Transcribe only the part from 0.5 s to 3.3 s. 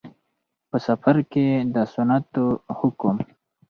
په. سفر کې د سنتو حکم